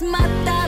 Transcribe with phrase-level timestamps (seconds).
[0.00, 0.63] My mata.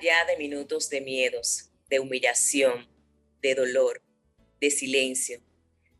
[0.00, 2.88] Ya de minutos de miedos, de humillación,
[3.42, 4.00] de dolor,
[4.60, 5.40] de silencio.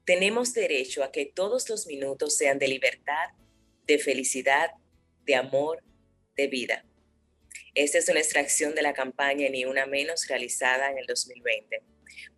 [0.05, 3.31] Tenemos derecho a que todos los minutos sean de libertad,
[3.87, 4.71] de felicidad,
[5.25, 5.83] de amor,
[6.37, 6.85] de vida.
[7.75, 11.83] Esta es una extracción de la campaña Ni Una Menos realizada en el 2020.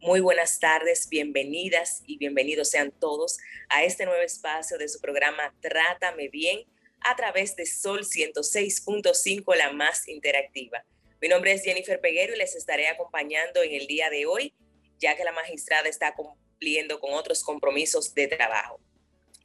[0.01, 3.37] Muy buenas tardes, bienvenidas y bienvenidos sean todos
[3.69, 6.65] a este nuevo espacio de su programa Trátame Bien
[7.01, 10.85] a través de Sol 106.5, la más interactiva.
[11.21, 14.55] Mi nombre es Jennifer Peguero y les estaré acompañando en el día de hoy,
[14.99, 18.81] ya que la magistrada está cumpliendo con otros compromisos de trabajo.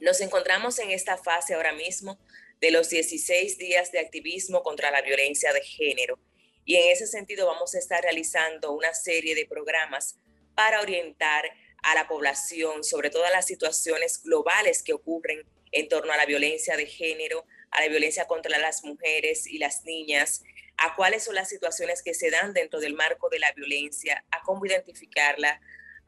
[0.00, 2.18] Nos encontramos en esta fase ahora mismo
[2.62, 6.18] de los 16 días de activismo contra la violencia de género
[6.64, 10.16] y en ese sentido vamos a estar realizando una serie de programas
[10.54, 11.44] para orientar
[11.82, 16.74] a la población sobre todas las situaciones globales que ocurren en torno a la violencia
[16.78, 20.42] de género, a la violencia contra las mujeres y las niñas,
[20.78, 24.42] a cuáles son las situaciones que se dan dentro del marco de la violencia, a
[24.42, 25.60] cómo identificarla,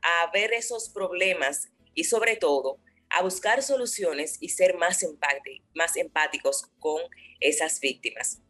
[0.03, 2.78] a ver esos problemas y sobre todo
[3.11, 5.05] a buscar soluciones y ser más,
[5.75, 7.01] más empáticos con
[7.41, 8.41] esas víctimas.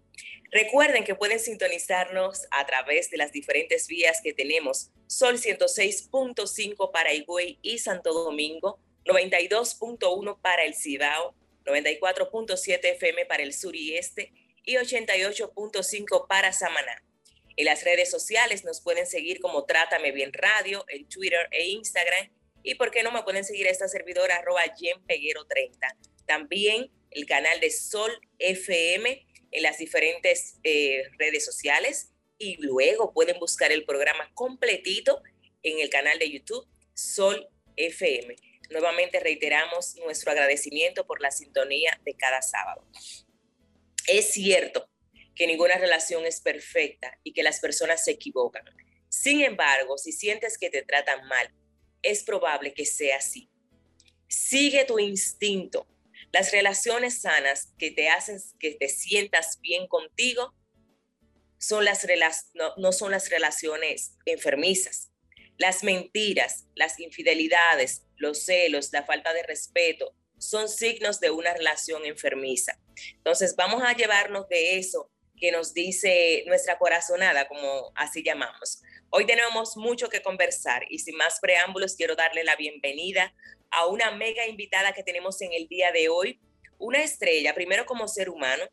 [0.50, 4.90] Recuerden que pueden sintonizarnos a través de las diferentes vías que tenemos.
[5.06, 11.34] Sol 106.5 para Higüey y Santo Domingo, 92.1 para el Cibao,
[11.64, 14.32] 94.7 FM para el sur y este
[14.68, 17.02] y 88.5 para Samaná.
[17.56, 22.28] En las redes sociales nos pueden seguir como Trátame Bien Radio, en Twitter e Instagram.
[22.62, 24.62] Y por qué no me pueden seguir a esta servidora arroba
[25.06, 25.96] Peguero 30.
[26.26, 32.12] También el canal de Sol FM en las diferentes eh, redes sociales.
[32.36, 35.22] Y luego pueden buscar el programa completito
[35.62, 38.36] en el canal de YouTube Sol FM.
[38.68, 42.84] Nuevamente reiteramos nuestro agradecimiento por la sintonía de cada sábado.
[44.08, 44.88] Es cierto
[45.34, 48.64] que ninguna relación es perfecta y que las personas se equivocan.
[49.10, 51.54] Sin embargo, si sientes que te tratan mal,
[52.02, 53.50] es probable que sea así.
[54.26, 55.86] Sigue tu instinto.
[56.32, 60.54] Las relaciones sanas que te hacen que te sientas bien contigo
[61.58, 62.06] son las
[62.54, 65.10] no, no son las relaciones enfermizas.
[65.58, 72.06] Las mentiras, las infidelidades, los celos, la falta de respeto, son signos de una relación
[72.06, 72.80] enfermiza.
[73.16, 78.82] Entonces, vamos a llevarnos de eso que nos dice nuestra corazonada, como así llamamos.
[79.10, 83.34] Hoy tenemos mucho que conversar y sin más preámbulos quiero darle la bienvenida
[83.70, 86.40] a una mega invitada que tenemos en el día de hoy,
[86.78, 88.64] una estrella, primero como ser humano,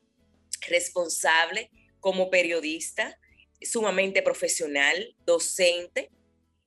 [0.68, 1.70] responsable,
[2.00, 3.20] como periodista,
[3.62, 6.12] sumamente profesional, docente,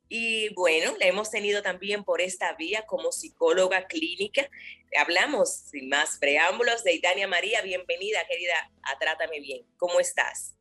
[0.09, 4.49] y bueno, la hemos tenido también por esta vía como psicóloga clínica.
[4.99, 7.61] Hablamos sin más preámbulos de Itania María.
[7.61, 9.67] Bienvenida, querida, a Trátame Bien.
[9.77, 10.55] ¿Cómo estás?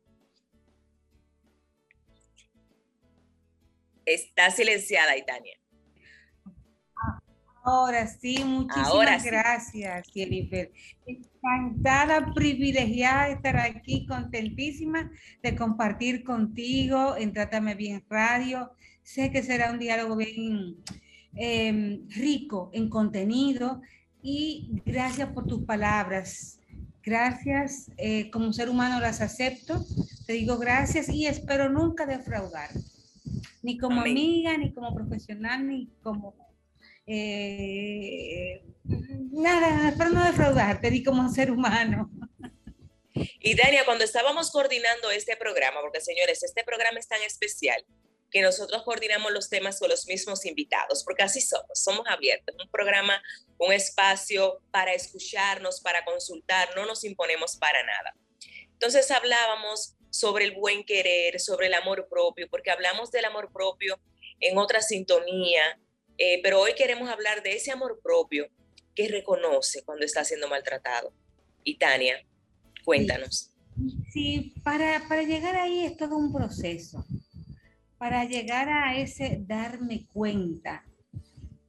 [4.04, 5.58] Está silenciada, Itania.
[7.64, 10.72] Ahora sí, muchísimas gracias, Jennifer.
[11.06, 15.10] Encantada, privilegiada de estar aquí, contentísima
[15.42, 18.70] de compartir contigo en Trátame Bien Radio
[19.08, 20.84] Sé que será un diálogo bien
[21.34, 23.80] em, rico en contenido
[24.22, 26.60] y gracias por tus palabras.
[27.02, 29.82] Gracias, eh, como ser humano las acepto.
[30.26, 32.68] Te digo gracias y espero nunca defraudar,
[33.62, 36.36] ni como amiga, ni como profesional, ni como
[37.06, 42.10] eh, nada, espero no defraudarte, ni como ser humano.
[43.40, 47.82] Y Dania, cuando estábamos coordinando este programa, porque señores, este programa es tan especial,
[48.30, 52.70] que nosotros coordinamos los temas con los mismos invitados, porque así somos, somos abiertos, un
[52.70, 53.22] programa,
[53.58, 58.14] un espacio para escucharnos, para consultar, no nos imponemos para nada.
[58.72, 63.98] Entonces hablábamos sobre el buen querer, sobre el amor propio, porque hablamos del amor propio
[64.40, 65.80] en otra sintonía,
[66.16, 68.48] eh, pero hoy queremos hablar de ese amor propio
[68.94, 71.12] que reconoce cuando está siendo maltratado.
[71.64, 72.24] Y Tania,
[72.84, 73.50] cuéntanos.
[74.12, 77.04] Sí, para, para llegar ahí es todo un proceso
[77.98, 80.84] para llegar a ese darme cuenta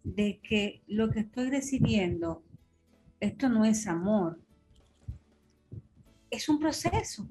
[0.04, 2.44] de que lo que estoy recibiendo,
[3.20, 4.40] esto no es amor,
[6.30, 7.28] es un proceso,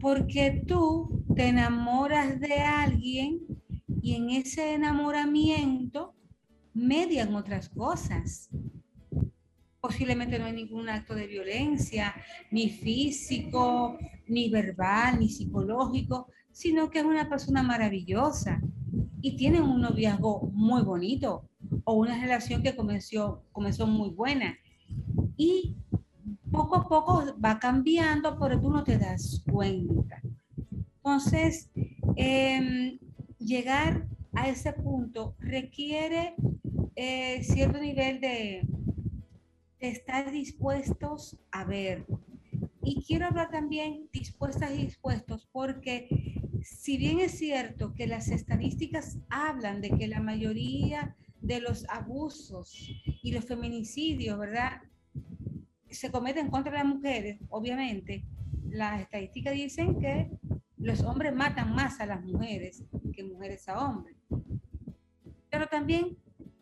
[0.00, 3.40] porque tú te enamoras de alguien
[4.02, 6.14] y en ese enamoramiento
[6.74, 8.48] median otras cosas.
[9.80, 12.14] Posiblemente no hay ningún acto de violencia,
[12.50, 16.28] ni físico, ni verbal, ni psicológico,
[16.58, 18.60] sino que es una persona maravillosa
[19.20, 21.48] y tiene un noviazgo muy bonito
[21.84, 24.58] o una relación que comenzó, comenzó muy buena.
[25.36, 25.76] Y
[26.50, 30.20] poco a poco va cambiando, pero tú no te das cuenta.
[30.96, 31.70] Entonces,
[32.16, 32.98] em,
[33.38, 36.34] llegar a ese punto requiere
[36.96, 38.66] eh, cierto nivel de,
[39.78, 42.04] de estar dispuestos a ver.
[42.82, 46.08] Y quiero hablar también dispuestas y dispuestos porque
[46.62, 52.90] si bien es cierto que las estadísticas hablan de que la mayoría de los abusos
[53.22, 54.82] y los feminicidios, ¿verdad?
[55.90, 58.24] Se cometen contra las mujeres, obviamente,
[58.68, 60.30] las estadísticas dicen que
[60.76, 64.16] los hombres matan más a las mujeres que mujeres a hombres.
[65.50, 66.16] Pero también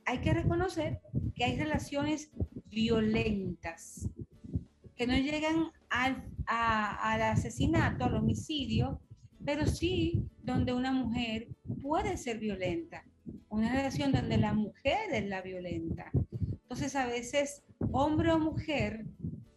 [0.05, 1.01] hay que reconocer
[1.35, 2.31] que hay relaciones
[2.67, 4.09] violentas
[4.95, 9.01] que no llegan al, al asesinato, al homicidio,
[9.47, 11.47] pero sí donde una mujer
[11.81, 13.05] puede ser violenta,
[13.49, 16.11] una relación donde la mujer es la violenta.
[16.63, 17.63] Entonces a veces
[17.93, 19.07] hombre o mujer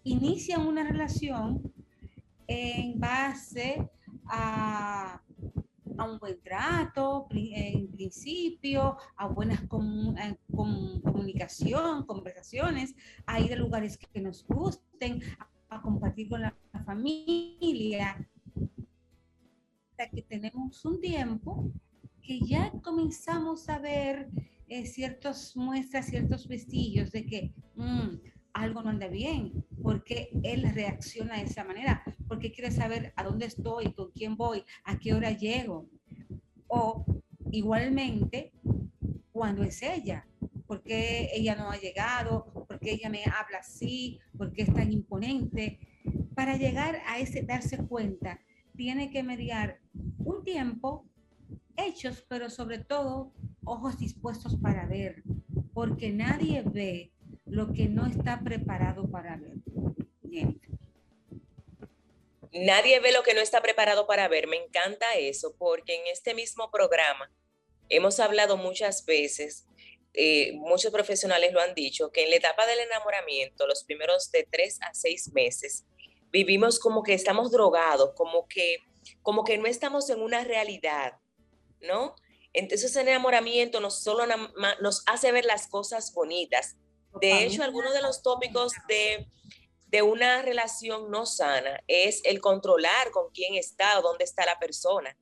[0.04, 1.74] inician una relación
[2.46, 3.84] en base
[4.28, 5.24] a,
[5.98, 12.94] un buen trato, en principio, a buenas comunicación, conversaciones,
[13.26, 15.24] a ir a lugares que nos gusten,
[15.68, 16.56] a compartir con la
[16.86, 18.16] familia,
[20.08, 21.72] que tenemos un tiempo
[22.22, 24.30] que ya comenzamos a ver
[24.68, 28.20] eh, ciertas muestras, ciertos vestigos de que mm,
[28.54, 33.46] algo no anda bien, porque él reacciona de esa manera, porque quiere saber a dónde
[33.48, 35.90] estoy, con quién voy, a qué hora llego.
[36.68, 37.06] O
[37.52, 38.54] igualmente,
[39.32, 40.28] cuando es ella,
[40.68, 45.80] porque ella no ha llegado, porque ella me habla así, porque es tan imponente.
[46.36, 48.40] Para llegar a ese darse cuenta,
[48.76, 49.80] tiene que mediar
[50.30, 51.06] un tiempo,
[51.78, 53.32] hechos, pero sobre todo
[53.66, 55.24] ojos dispuestos para ver,
[55.74, 57.12] porque nadie ve
[57.46, 59.58] lo que no está preparado para ver.
[62.52, 64.48] Nadie ve lo que no está preparado para ver.
[64.48, 67.32] Me encanta eso, porque en este mismo programa
[67.90, 69.68] hemos hablado muchas veces,
[70.14, 74.48] eh, muchos profesionales lo han dicho, que en la etapa del enamoramiento, los primeros de
[74.50, 75.86] tres a seis meses,
[76.32, 78.78] vivimos como que estamos drogados, como que
[79.22, 81.14] como que no estamos en una realidad,
[81.82, 82.16] ¿no?
[82.54, 84.24] Entonces el enamoramiento nos solo
[84.82, 86.78] nos hace ver las cosas bonitas.
[87.22, 89.28] De hecho, algunos de los tópicos de,
[89.88, 94.60] de una relación no sana es el controlar con quién está o dónde está la
[94.60, 95.16] persona.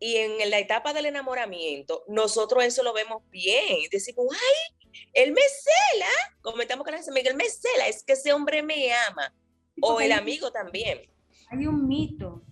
[0.00, 3.78] Y en la etapa del enamoramiento, nosotros eso lo vemos bien.
[3.90, 6.10] Decimos, ay, él me cela.
[6.40, 9.34] Comentamos con la amiga, él me cela, es que ese hombre me ama.
[9.80, 11.10] O el amigo también.
[11.50, 12.42] Hay un mito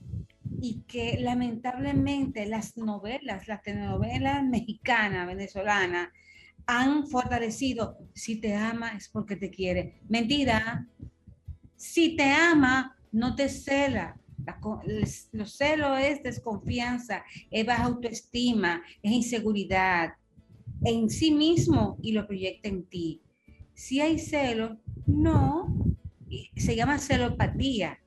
[0.61, 6.09] y que lamentablemente las novelas, las telenovelas mexicanas, venezolanas,
[6.67, 10.01] han fortalecido, si te ama es porque te quiere.
[10.09, 10.89] Mentira,
[11.77, 14.19] si te ama, no te cela.
[15.33, 20.15] los celos es desconfianza, es baja autoestima, es inseguridad
[20.85, 23.23] en sí mismo y lo proyecta en ti.
[23.75, 25.75] Si hay celo, no,
[26.57, 27.99] se llama celopatía.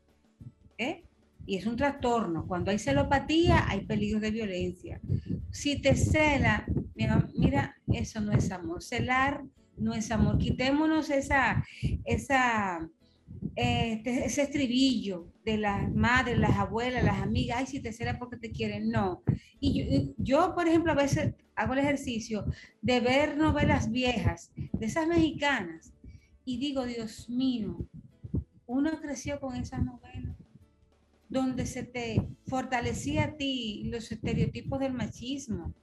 [0.78, 1.04] ¿eh?
[1.50, 2.46] Y es un trastorno.
[2.46, 5.02] Cuando hay celopatía, hay peligro de violencia.
[5.50, 6.64] Si te cela,
[6.94, 8.84] mira, eso no es amor.
[8.84, 9.44] Celar
[9.76, 10.38] no es amor.
[10.38, 11.66] Quitémonos esa,
[12.06, 12.88] esa,
[13.56, 18.38] este, ese estribillo de las madres, las abuelas, las amigas, ay, si te cela porque
[18.38, 18.92] te quieren.
[18.92, 19.24] No.
[19.60, 22.46] Y yo, por ejemplo, a veces hago el ejercicio
[22.84, 25.94] de ver novelas viejas, de esas mexicanas,
[26.46, 27.88] y digo, Dios mío,
[28.68, 30.39] uno creció con esas novelas
[31.30, 35.74] donde se te fortalecía a ti los estereotipos del machismo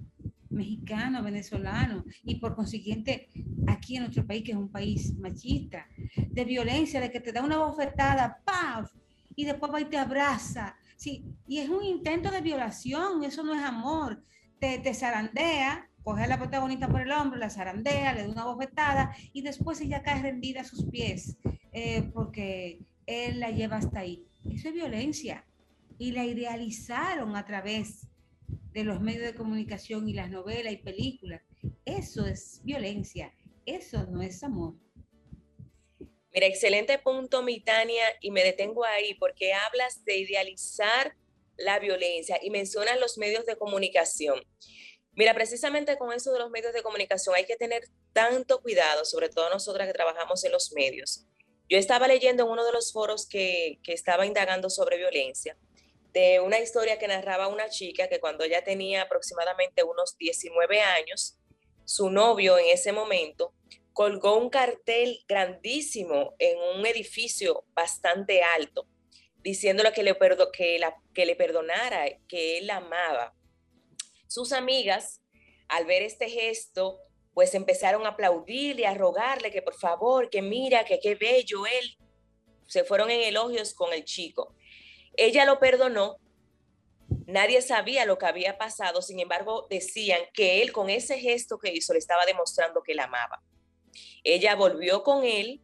[0.50, 3.28] mexicano, venezolano, y por consiguiente
[3.66, 5.86] aquí en nuestro país, que es un país machista,
[6.16, 8.90] de violencia, de que te da una bofetada, ¡paf!
[9.34, 10.76] Y después va y te abraza.
[10.96, 14.24] Sí, y es un intento de violación, eso no es amor.
[14.58, 18.44] Te, te zarandea, coge a la protagonista por el hombro, la zarandea, le da una
[18.44, 21.36] bofetada y después ella cae rendida a sus pies
[21.72, 24.24] eh, porque él la lleva hasta ahí.
[24.52, 25.46] Eso es violencia.
[25.98, 28.06] Y la idealizaron a través
[28.72, 31.42] de los medios de comunicación y las novelas y películas.
[31.84, 33.32] Eso es violencia.
[33.64, 34.74] Eso no es amor.
[36.32, 41.16] Mira, excelente punto, Mitania, y me detengo ahí porque hablas de idealizar
[41.56, 44.42] la violencia y mencionas los medios de comunicación.
[45.12, 49.30] Mira, precisamente con eso de los medios de comunicación hay que tener tanto cuidado, sobre
[49.30, 51.26] todo nosotras que trabajamos en los medios.
[51.68, 55.56] Yo estaba leyendo en uno de los foros que, que estaba indagando sobre violencia
[56.16, 61.36] de una historia que narraba una chica que cuando ella tenía aproximadamente unos 19 años,
[61.84, 63.52] su novio en ese momento
[63.92, 68.86] colgó un cartel grandísimo en un edificio bastante alto,
[69.42, 70.16] diciéndole que le,
[70.54, 73.34] que, la, que le perdonara, que él la amaba.
[74.26, 75.20] Sus amigas,
[75.68, 76.98] al ver este gesto,
[77.36, 81.98] pues empezaron a aplaudirle, a rogarle que por favor, que mira, que qué bello él.
[82.66, 84.54] Se fueron en elogios con el chico.
[85.18, 86.16] Ella lo perdonó,
[87.26, 91.74] nadie sabía lo que había pasado, sin embargo decían que él con ese gesto que
[91.74, 93.42] hizo le estaba demostrando que la amaba.
[94.24, 95.60] Ella volvió con él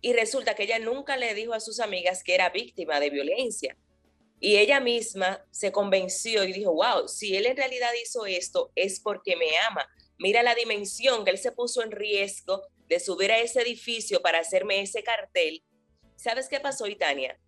[0.00, 3.76] y resulta que ella nunca le dijo a sus amigas que era víctima de violencia.
[4.38, 9.00] Y ella misma se convenció y dijo, wow, si él en realidad hizo esto es
[9.00, 9.84] porque me ama.
[10.18, 14.40] Mira la dimensión que él se puso en riesgo de subir a ese edificio para
[14.40, 15.62] hacerme ese cartel.
[16.16, 17.38] ¿Sabes qué pasó, Itania?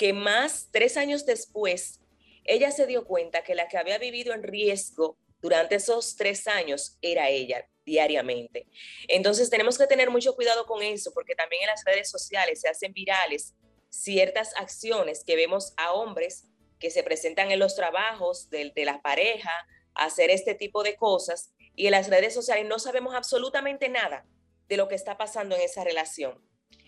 [0.00, 2.00] que más tres años después,
[2.46, 6.96] ella se dio cuenta que la que había vivido en riesgo durante esos tres años
[7.02, 8.66] era ella diariamente.
[9.08, 12.70] Entonces tenemos que tener mucho cuidado con eso, porque también en las redes sociales se
[12.70, 13.52] hacen virales
[13.90, 16.46] ciertas acciones que vemos a hombres
[16.78, 19.52] que se presentan en los trabajos de, de la pareja
[19.92, 24.26] hacer este tipo de cosas y en las redes sociales no sabemos absolutamente nada
[24.68, 26.38] de lo que está pasando en esa relación.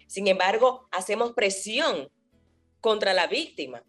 [0.06, 2.08] Sin embargo, hacemos presión
[2.80, 3.82] contra la víctima.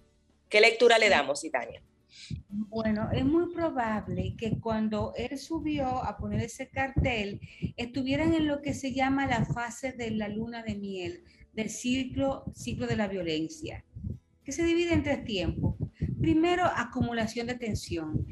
[0.50, 1.83] ¿Qué lectura le damos, Itania?
[2.50, 7.41] Bueno, es muy probable que cuando él subió a poner ese cartel,
[7.75, 11.23] estuvieran en lo que se llama la fase de la luna de miel,
[11.53, 13.83] del ciclo, ciclo de la violencia,
[14.43, 15.75] que se divide en tres tiempos.
[16.24, 18.25] Primero, acumulación de tensión.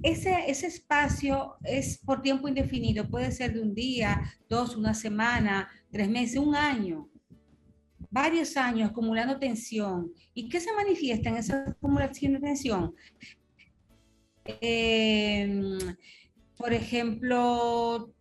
[0.00, 5.68] Ese, ese espacio es por tiempo indefinido, puede ser de un día, dos, una semana,
[5.90, 7.08] tres meses, un año
[8.12, 10.12] varios años acumulando tensión.
[10.34, 12.94] ¿Y qué se manifiesta en esa acumulación de tensión?
[14.44, 15.78] Em,
[16.56, 18.14] por ejemplo,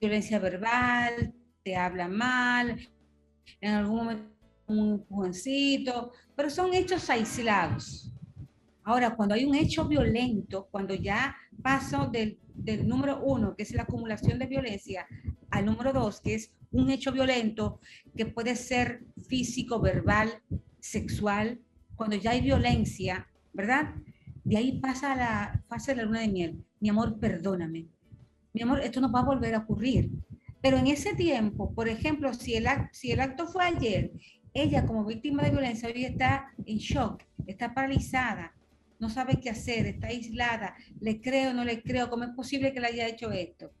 [0.00, 2.78] violencia verbal, te habla mal,
[3.60, 4.34] en algún momento
[4.66, 8.12] un empujoncito, pero son hechos aislados.
[8.82, 13.72] Ahora, cuando hay un hecho violento, cuando ya paso del, del número uno, que es
[13.72, 15.06] la acumulación de violencia,
[15.50, 17.80] al número dos, que es un hecho violento
[18.16, 20.42] que puede ser físico, verbal,
[20.80, 21.60] sexual,
[21.96, 23.94] cuando ya hay violencia, ¿verdad?
[24.42, 26.64] De ahí pasa la fase de la luna de miel.
[26.80, 27.86] Mi amor, perdóname.
[28.52, 30.10] Mi amor, esto no va a volver a ocurrir.
[30.60, 34.12] Pero en ese tiempo, por ejemplo, si el, si el acto fue ayer,
[34.54, 38.54] ella como víctima de violencia hoy está en shock, está paralizada,
[39.00, 42.80] no sabe qué hacer, está aislada, le creo, no le creo, ¿cómo es posible que
[42.80, 43.72] le haya hecho esto?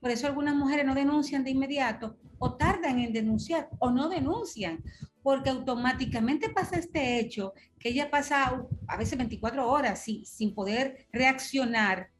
[0.00, 4.82] Por eso algunas mujeres no denuncian de inmediato o tardan en denunciar o no denuncian,
[5.22, 12.10] porque automáticamente pasa este hecho, que ella pasa a veces 24 horas sin, poder reaccionar.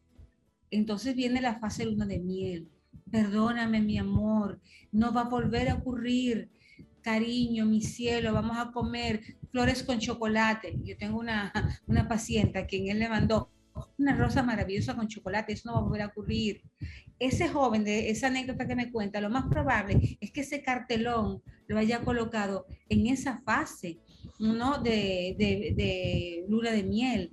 [0.71, 2.69] Entonces viene la fase luna de miel.
[3.11, 4.61] Perdóname, mi amor,
[4.91, 6.51] no va a volver a ocurrir.
[7.07, 9.23] Cariño, mi cielo, vamos a comer
[9.53, 10.77] flores con chocolate.
[10.83, 11.53] Yo tengo una,
[11.87, 13.49] una paciente a quien él le mandó
[13.97, 16.63] una rosa maravillosa con chocolate, eso no va a volver a ocurrir.
[17.21, 21.45] Ese joven de esa anécdota que me cuenta, lo más probable es que ese cartelón
[21.69, 24.01] lo haya colocado en esa fase,
[24.41, 24.79] ¿no?
[24.79, 27.31] De, de, de luna de miel.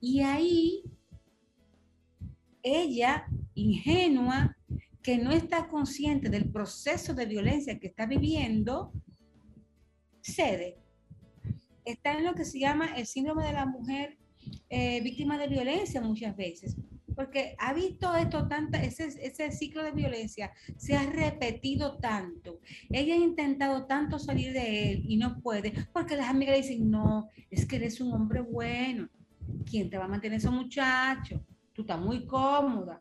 [0.00, 0.82] Y ahí,
[2.64, 4.56] ella, ingenua,
[5.00, 8.92] que no está consciente del proceso de violencia que está viviendo,
[10.22, 10.78] cede.
[11.84, 14.16] Está en lo que se llama el síndrome de la mujer
[14.68, 16.76] eh, víctima de violencia muchas veces,
[17.14, 22.60] porque ha visto esto tanta, ese, ese ciclo de violencia se ha repetido tanto.
[22.88, 27.28] Ella ha intentado tanto salir de él y no puede, porque las amigas dicen, no,
[27.50, 29.08] es que eres un hombre bueno.
[29.68, 31.44] ¿Quién te va a mantener ese muchacho?
[31.72, 33.00] Tú estás muy cómoda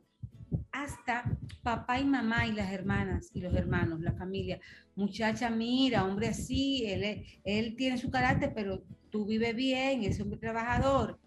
[0.72, 1.24] hasta
[1.64, 4.60] papá y mamá y las hermanas y los hermanos, la familia.
[4.96, 10.40] Muchacha, mira, hombre así, él, él tiene su carácter, pero tú vives bien, es un
[10.40, 11.20] trabajador.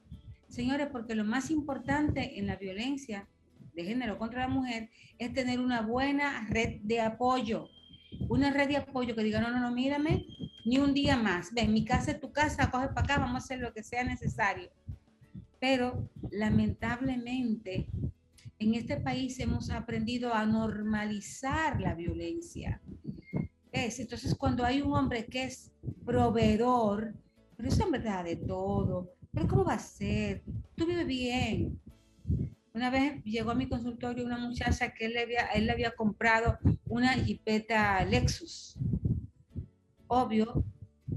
[0.49, 3.29] Señores, porque lo más importante en la violencia
[3.75, 7.69] de género contra la mujer es tener una buena red de apoyo.
[8.29, 10.27] Una red de apoyo que diga, no, no, no, mírame,
[10.65, 11.53] ni un día más.
[11.53, 14.05] Ven, mi casa es tu casa, coge para acá, vamos a hacer lo que sea
[14.05, 14.71] necesario.
[15.59, 17.89] Pero lamentablemente
[18.59, 22.81] en este país hemos aprendido a normalizar la violencia.
[23.73, 23.99] ¿Ves?
[24.01, 25.73] Entonces, cuando hay un hombre que es
[26.05, 27.15] proveedor,
[27.57, 30.43] pero eso en verdad de todo, pero ¿cómo va a ser?
[30.77, 31.81] Tú vives bien.
[32.73, 35.93] Una vez llegó a mi consultorio una muchacha que él le había, él le había
[35.93, 38.77] comprado una jipeta Lexus.
[40.07, 40.65] Obvio,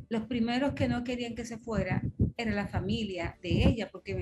[0.09, 2.01] los primeros que no querían que se fuera
[2.37, 4.15] era la familia de ella, porque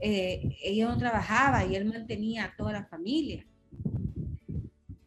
[0.00, 3.46] eh, ella no trabajaba y él mantenía a toda la familia.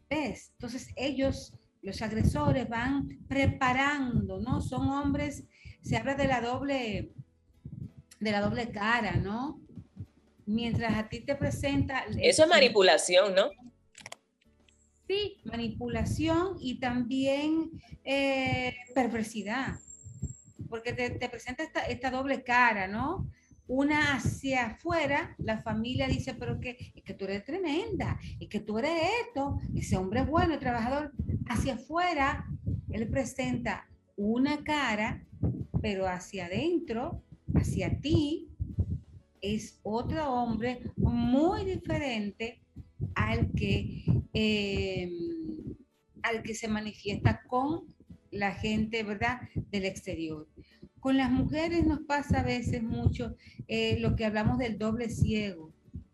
[0.08, 0.50] ¿Ves?
[0.52, 4.60] Entonces ellos, los agresores, van preparando, ¿no?
[4.60, 5.44] Son hombres,
[5.82, 7.12] se habla de la doble,
[8.20, 9.60] de la doble cara, ¿no?
[10.46, 12.04] Mientras a ti te presenta...
[12.20, 13.50] Eso es manipulación, ¿no?
[15.08, 17.70] Sí, manipulación y también
[18.04, 19.78] eh, perversidad,
[20.70, 23.28] porque te, te presenta esta, esta doble cara, ¿no?
[23.66, 28.60] Una hacia afuera, la familia dice, pero que, es que tú eres tremenda, es que
[28.60, 28.92] tú eres
[29.26, 31.12] esto, ese hombre bueno, trabajador.
[31.48, 32.46] Hacia afuera,
[32.90, 35.24] él presenta una cara,
[35.80, 37.22] pero hacia adentro,
[37.54, 38.50] hacia ti,
[39.40, 42.62] es otro hombre muy diferente
[43.14, 45.10] al que, eh,
[46.22, 47.82] al que se manifiesta con
[48.30, 50.48] la gente, ¿verdad?, del exterior.
[51.04, 53.36] Con las mujeres nos pasa a veces mucho
[53.68, 55.70] eh, lo que hablamos del doble ciego,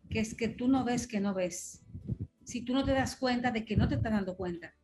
[0.09, 1.85] que es que tú no ves que no ves.
[2.43, 4.75] Si tú no te das cuenta de que no te estás dando cuenta.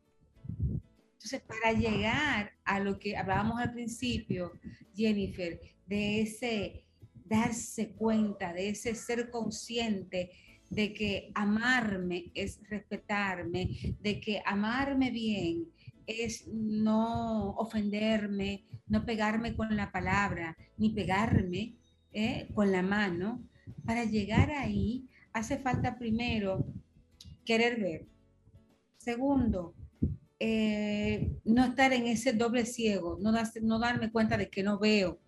[0.57, 4.53] Entonces, para llegar a lo que hablábamos al principio,
[4.95, 6.85] Jennifer, de ese
[7.25, 10.31] darse cuenta, de ese ser consciente
[10.69, 15.65] de que amarme es respetarme, de que amarme bien
[16.07, 21.75] es no ofenderme, no pegarme con la palabra, ni pegarme
[22.13, 23.43] eh, con la mano.
[23.85, 26.65] Para llegar ahí hace falta primero
[27.45, 28.07] querer ver.
[28.97, 29.75] Segundo,
[30.39, 35.19] eh, no estar en ese doble ciego, no, no darme cuenta de que no veo.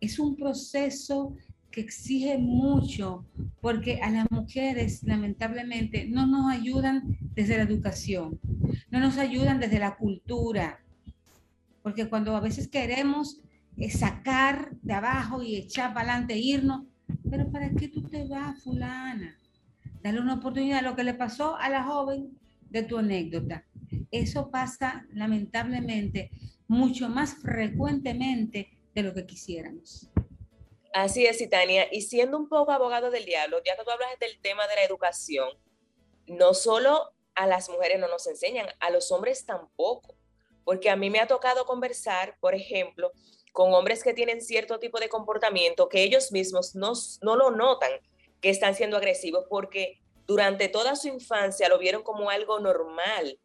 [0.00, 1.36] Es un proceso
[1.70, 3.26] que exige mucho
[3.60, 8.38] porque a las mujeres lamentablemente no nos ayudan desde la educación,
[8.92, 10.84] no nos ayudan desde la cultura,
[11.82, 13.40] porque cuando a veces queremos
[13.78, 16.82] eh, sacar de abajo y echar para adelante, irnos,
[17.28, 19.38] pero ¿para qué tú te vas, fulana?
[20.02, 23.64] Dale una oportunidad a lo que le pasó a la joven de tu anécdota.
[24.10, 26.30] Eso pasa lamentablemente
[26.68, 30.10] mucho más frecuentemente de lo que quisiéramos.
[30.92, 31.86] Así es, Titania.
[31.90, 34.84] Y siendo un poco abogado del diablo, ya que tú hablas del tema de la
[34.84, 35.48] educación,
[36.26, 40.14] no solo a las mujeres no nos enseñan, a los hombres tampoco.
[40.64, 43.10] Porque a mí me ha tocado conversar, por ejemplo,
[43.52, 47.90] con hombres que tienen cierto tipo de comportamiento que ellos mismos no, no lo notan
[48.40, 53.38] que están siendo agresivos porque durante toda su infancia lo vieron como algo normal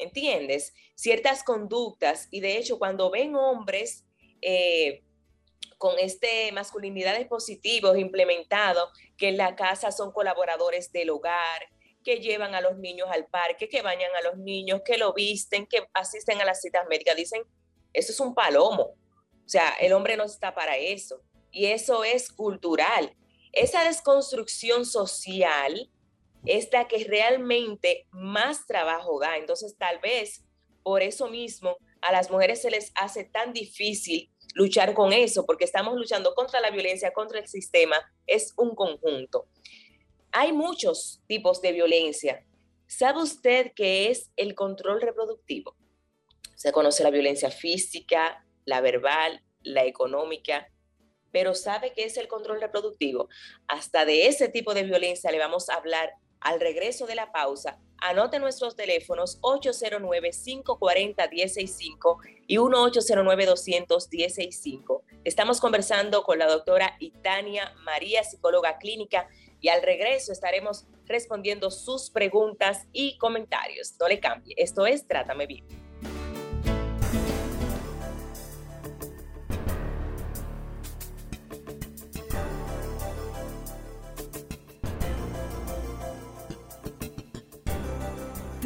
[0.00, 0.72] ¿entiendes?
[0.94, 4.04] Ciertas conductas y de hecho cuando ven hombres
[4.42, 5.02] eh,
[5.78, 11.62] con este masculinidades positivos implementados, que en la casa son colaboradores del hogar,
[12.04, 15.66] que llevan a los niños al parque, que bañan a los niños, que lo visten,
[15.66, 17.42] que asisten a las citas médicas, dicen,
[17.92, 18.82] eso es un palomo.
[18.82, 21.22] O sea, el hombre no está para eso.
[21.50, 23.16] Y eso es cultural.
[23.52, 25.90] Esa desconstrucción social
[26.46, 29.36] es la que realmente más trabajo da.
[29.36, 30.44] Entonces, tal vez
[30.82, 35.64] por eso mismo a las mujeres se les hace tan difícil luchar con eso, porque
[35.64, 39.46] estamos luchando contra la violencia, contra el sistema, es un conjunto.
[40.32, 42.46] Hay muchos tipos de violencia.
[42.86, 45.76] ¿Sabe usted qué es el control reproductivo?
[46.54, 50.70] Se conoce la violencia física, la verbal, la económica,
[51.32, 53.28] pero ¿sabe qué es el control reproductivo?
[53.66, 57.78] Hasta de ese tipo de violencia le vamos a hablar al regreso de la pausa,
[57.98, 65.02] anote nuestros teléfonos 809-540-165 y 1-809-200-165.
[65.24, 69.28] Estamos conversando con la doctora Itania María, psicóloga clínica,
[69.60, 73.94] y al regreso estaremos respondiendo sus preguntas y comentarios.
[74.00, 74.54] No le cambie.
[74.56, 75.89] Esto es Trátame Bien.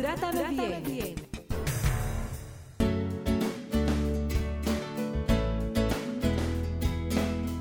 [0.04, 1.14] Trátame, bien.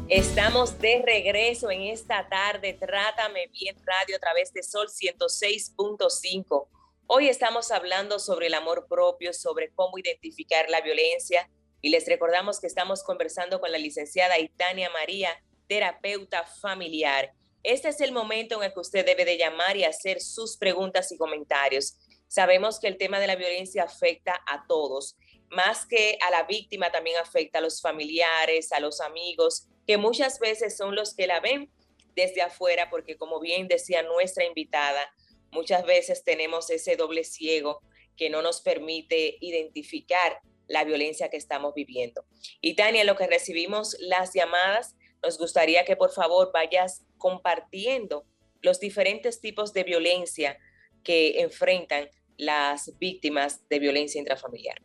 [0.10, 2.74] Estamos de regreso en esta tarde.
[2.74, 6.68] Trátame bien radio a través de Sol 106.5.
[7.08, 12.60] Hoy estamos hablando sobre el amor propio, sobre cómo identificar la violencia y les recordamos
[12.60, 15.30] que estamos conversando con la licenciada Itania María,
[15.70, 17.34] terapeuta familiar.
[17.64, 21.10] Este es el momento en el que usted debe de llamar y hacer sus preguntas
[21.14, 21.98] y comentarios.
[22.34, 25.18] Sabemos que el tema de la violencia afecta a todos,
[25.52, 30.40] más que a la víctima, también afecta a los familiares, a los amigos, que muchas
[30.40, 31.70] veces son los que la ven
[32.16, 35.14] desde afuera, porque como bien decía nuestra invitada,
[35.52, 37.84] muchas veces tenemos ese doble ciego
[38.18, 42.26] que no nos permite identificar la violencia que estamos viviendo.
[42.62, 48.26] Y Tania, lo que recibimos las llamadas, nos gustaría que por favor vayas compartiendo
[48.64, 50.58] los diferentes tipos de violencia
[51.04, 54.78] que enfrentan las víctimas de violencia intrafamiliar.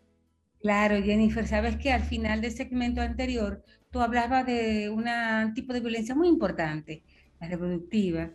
[0.61, 5.05] Claro, Jennifer, sabes que al final del segmento anterior tú hablabas de un
[5.55, 7.05] tipo de violencia muy importante,
[7.41, 8.33] la reproductiva.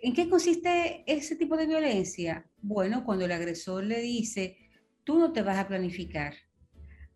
[0.00, 2.46] ¿En qué consiste ese tipo de violencia?
[2.60, 4.56] Bueno, cuando el agresor le dice,
[5.04, 6.34] tú no te vas a planificar.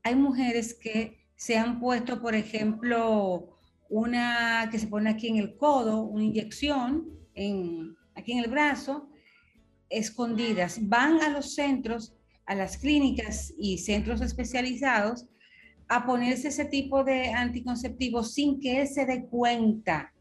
[0.03, 3.59] Hay mujeres que se han puesto, por ejemplo,
[3.89, 9.09] una que se pone aquí en el codo, una inyección en, aquí en el brazo,
[9.91, 12.15] escondidas, van a los centros,
[12.47, 15.27] a las clínicas y centros especializados
[15.89, 20.13] a ponerse ese tipo de anticonceptivos sin que él se dé cuenta,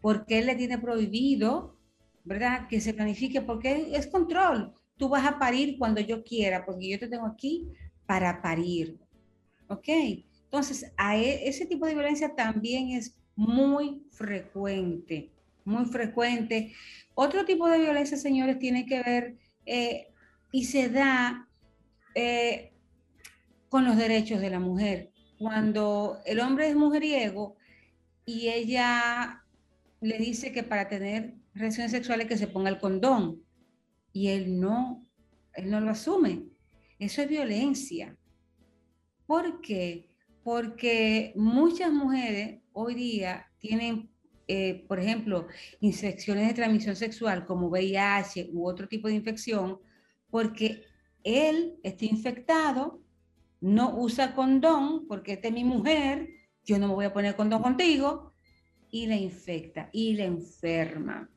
[0.00, 1.76] porque él le tiene prohibido,
[2.24, 2.68] ¿verdad?
[2.68, 4.74] Que se planifique, porque es control.
[4.96, 7.68] Tú vas a parir cuando yo quiera, porque yo te tengo aquí
[8.06, 8.98] para parir.
[9.68, 9.88] ¿Ok?
[10.44, 15.30] Entonces, a e, ese tipo de violencia también es muy frecuente
[15.64, 16.74] muy frecuente.
[17.14, 20.08] Otro tipo de violencia, señores, tiene que ver eh,
[20.52, 21.48] y se da
[22.14, 22.72] eh,
[23.68, 25.10] con los derechos de la mujer.
[25.38, 27.56] Cuando el hombre es mujeriego
[28.24, 29.44] y ella
[30.00, 33.42] le dice que para tener relaciones sexuales que se ponga el condón
[34.12, 35.06] y él no,
[35.54, 36.44] él no lo asume.
[36.98, 38.16] Eso es violencia.
[39.26, 40.08] ¿Por qué?
[40.42, 44.10] Porque muchas mujeres hoy día tienen
[44.52, 45.46] eh, por ejemplo,
[45.78, 49.78] infecciones de transmisión sexual como VIH u otro tipo de infección,
[50.28, 50.82] porque
[51.22, 53.00] él está infectado,
[53.60, 56.30] no usa condón, porque esta es mi mujer,
[56.64, 58.32] yo no me voy a poner condón contigo,
[58.90, 61.30] y la infecta y la enferma.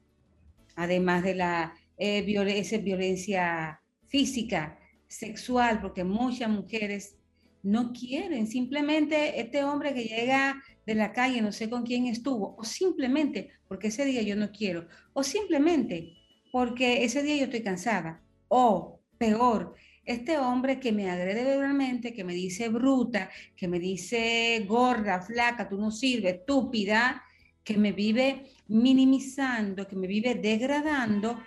[0.75, 7.19] Además de la eh, violencia física, sexual, porque muchas mujeres
[7.63, 12.55] no quieren, simplemente este hombre que llega de la calle, no sé con quién estuvo,
[12.57, 16.13] o simplemente porque ese día yo no quiero, o simplemente
[16.51, 22.25] porque ese día yo estoy cansada, o peor, este hombre que me agrede verbalmente, que
[22.25, 27.23] me dice bruta, que me dice gorda, flaca, tú no sirves, estúpida,
[27.63, 31.39] que me vive minimizando, que me vive degradando,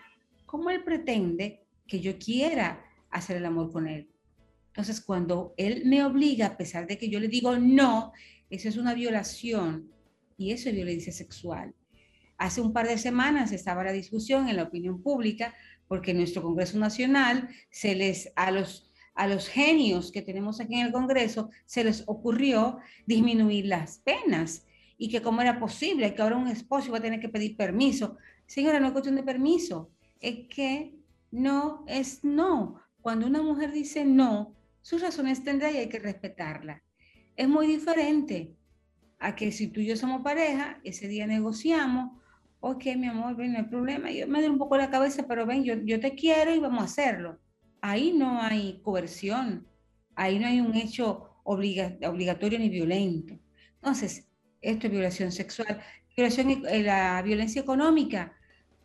[0.47, 4.09] ¿cómo él pretende que yo quiera hacer el amor con él?
[4.77, 8.13] Entonces, cuando él me obliga, a pesar de que yo le digo no,
[8.51, 9.91] eso es una violación
[10.37, 11.75] y eso es violencia sexual.
[12.37, 15.55] Hace un par de semanas estaba la discusión en la opinión pública
[15.89, 20.75] porque en nuestro Congreso Nacional se les a los a los genios que tenemos aquí
[20.75, 24.67] en el Congreso se les ocurrió disminuir las penas
[24.99, 28.19] y que cómo era posible que ahora un esposo iba a tener que pedir permiso.
[28.45, 30.95] Señora, no es cuestión de permiso, es que
[31.31, 32.83] no es no.
[33.01, 34.56] Cuando una mujer dice no,
[34.87, 36.81] sus razones tendrá y hay que respetarla.
[37.35, 38.55] Es muy diferente
[39.19, 42.23] a que si tú y yo somos pareja, ese día negociamos,
[42.61, 45.45] ok, mi amor, ven, no hay problema, yo me doy un poco la cabeza, pero
[45.45, 47.41] ven, yo, yo te quiero y vamos a hacerlo.
[47.81, 49.67] Ahí no hay coerción,
[50.15, 53.37] ahí no hay un hecho obligatorio ni violento.
[53.83, 54.29] Entonces,
[54.61, 55.81] esto es violación sexual.
[56.17, 58.37] Violación, eh, la violencia económica,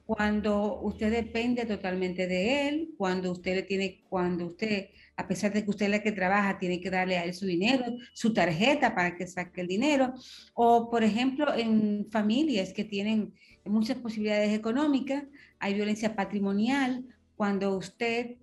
[0.07, 4.89] cuando usted depende totalmente de él, cuando usted le tiene, cuando usted,
[5.21, 7.45] a pesar de que usted es la que trabaja, tiene que darle a él su
[7.45, 10.13] dinero, su tarjeta para que saque el dinero,
[10.55, 13.33] o por ejemplo en familias que tienen
[13.65, 15.23] muchas posibilidades económicas,
[15.59, 17.05] hay violencia patrimonial,
[17.35, 18.37] cuando usted,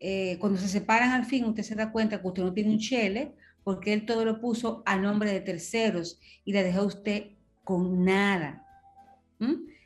[0.00, 2.78] eh, cuando se separan al fin, usted se da cuenta que usted no tiene un
[2.78, 7.30] chele, porque él todo lo puso a nombre de terceros y le dejó usted
[7.62, 8.64] con nada.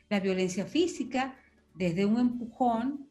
[0.09, 1.35] La violencia física,
[1.75, 3.07] desde un empujón,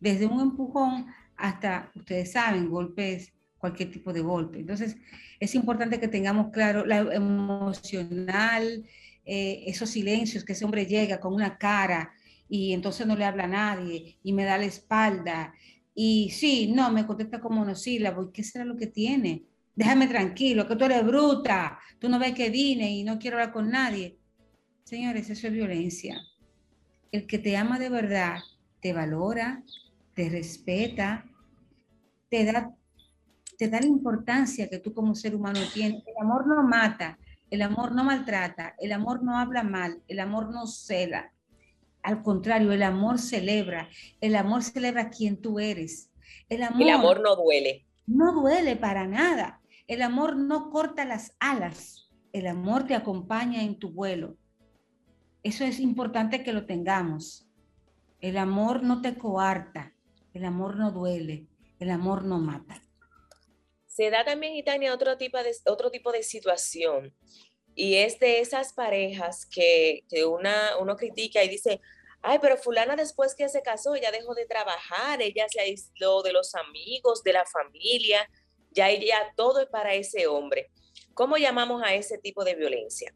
[0.00, 1.06] desde un empujón
[1.40, 4.60] hasta, ustedes saben, golpes, cualquier tipo de golpe.
[4.60, 4.96] Entonces,
[5.38, 8.84] es importante que tengamos claro la emocional,
[9.24, 12.12] eh, esos silencios, que ese hombre llega con una cara
[12.48, 15.54] y entonces no le habla a nadie y me da la espalda.
[15.94, 18.24] Y sí, no, me contesta como monosílabo.
[18.24, 19.44] ¿Y qué será lo que tiene?
[19.80, 23.52] déjame tranquilo, que tú eres bruta, tú no ves que vine y no quiero hablar
[23.52, 24.18] con nadie.
[24.84, 26.20] Señores, eso es violencia.
[27.10, 28.40] El que te ama de verdad
[28.80, 29.62] te valora,
[30.14, 31.24] te respeta,
[32.30, 32.74] te da,
[33.58, 36.02] te da la importancia que tú como ser humano tienes.
[36.06, 37.18] El amor no mata,
[37.50, 41.32] el amor no maltrata, el amor no habla mal, el amor no cela.
[42.02, 43.88] Al contrario, el amor celebra,
[44.20, 46.10] el amor celebra quien tú eres.
[46.48, 47.84] El amor, el amor no duele.
[48.06, 49.60] No duele para nada.
[49.86, 54.36] El amor no corta las alas, el amor te acompaña en tu vuelo.
[55.42, 57.48] Eso es importante que lo tengamos.
[58.20, 59.92] El amor no te coarta,
[60.32, 61.48] el amor no duele,
[61.80, 62.82] el amor no mata.
[63.86, 67.14] Se da también, Itania, otro tipo de, otro tipo de situación
[67.74, 71.80] y es de esas parejas que, que una, uno critica y dice,
[72.22, 76.32] ay, pero fulana después que se casó, ella dejó de trabajar, ella se aisló de
[76.32, 78.28] los amigos, de la familia,
[78.70, 80.70] ya iría todo para ese hombre.
[81.14, 83.14] ¿Cómo llamamos a ese tipo de violencia?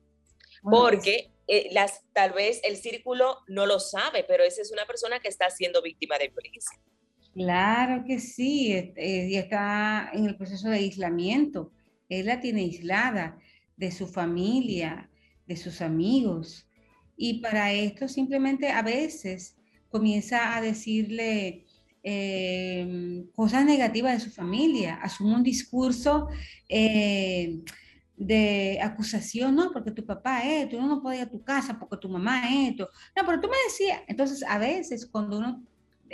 [0.63, 5.21] Porque eh, las, tal vez el círculo no lo sabe, pero esa es una persona
[5.21, 6.79] que está siendo víctima de violencia.
[7.35, 11.73] Claro que sí, eh, y está en el proceso de aislamiento.
[12.09, 13.39] Él la tiene aislada
[13.77, 15.11] de su familia,
[15.47, 16.69] de sus amigos.
[17.17, 19.57] Y para esto simplemente a veces
[19.89, 21.65] comienza a decirle,
[22.05, 26.29] eh, cosas negativas de su familia, asume un discurso
[26.69, 27.61] eh,
[28.17, 31.79] de acusación, no, porque tu papá es esto, uno no puede ir a tu casa
[31.79, 32.91] porque tu mamá es esto.
[33.17, 35.65] No, pero tú me decías, entonces a veces cuando uno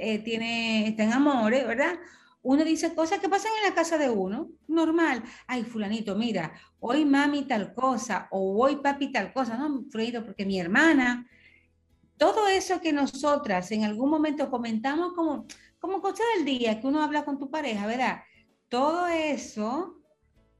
[0.00, 1.98] eh, tiene, está en amores, ¿verdad?
[2.42, 5.22] Uno dice cosas que pasan en la casa de uno, normal.
[5.46, 10.46] Ay, fulanito, mira, hoy mami tal cosa, o hoy papi tal cosa, no, fulanito, porque
[10.46, 11.26] mi hermana,
[12.16, 15.46] todo eso que nosotras en algún momento comentamos como,
[15.78, 18.20] como cosa del día que uno habla con tu pareja, ¿verdad?
[18.68, 20.00] Todo eso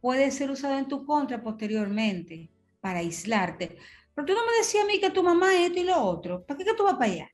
[0.00, 2.50] puede ser usado en tu contra posteriormente
[2.81, 3.79] para aislarte.
[4.14, 6.44] Pero tú no me decías a mí que tu mamá es esto y lo otro.
[6.44, 7.31] ¿Para qué que tú vas para allá?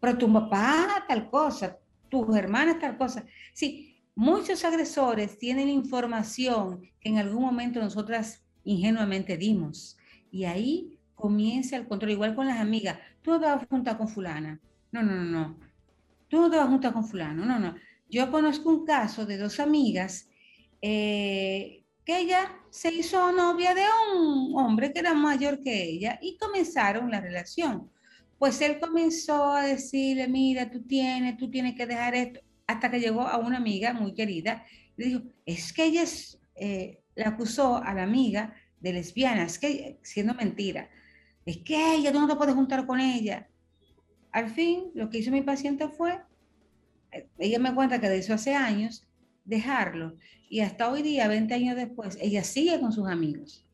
[0.00, 1.78] Pero tu papá tal cosa,
[2.08, 3.24] tus hermanas tal cosa.
[3.52, 9.96] Sí, muchos agresores tienen información que en algún momento nosotras ingenuamente dimos.
[10.30, 12.98] Y ahí comienza el control, igual con las amigas.
[13.22, 14.60] Tú no te vas a juntar con fulana.
[14.92, 15.58] No, no, no,
[16.28, 17.74] tú no te vas a juntar con fulano, no, no.
[18.08, 20.28] Yo conozco un caso de dos amigas
[20.80, 26.36] eh, que ella se hizo novia de un hombre que era mayor que ella y
[26.36, 27.90] comenzaron la relación.
[28.38, 33.00] Pues él comenzó a decirle, mira, tú tienes, tú tienes que dejar esto, hasta que
[33.00, 34.64] llegó a una amiga muy querida,
[34.96, 39.58] le dijo, es que ella es, eh, le acusó a la amiga de lesbiana, es
[39.58, 40.90] que, siendo mentira,
[41.44, 43.48] es que ella, tú no te puedes juntar con ella.
[44.32, 46.20] Al fin, lo que hizo mi paciente fue,
[47.12, 49.06] eh, ella me cuenta que de eso hace años,
[49.44, 50.16] dejarlo.
[50.50, 53.64] Y hasta hoy día, 20 años después, ella sigue con sus amigos.